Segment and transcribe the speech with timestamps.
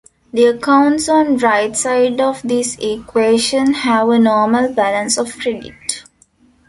[0.33, 6.05] The accounts on right side of this equation have a normal balance of credit.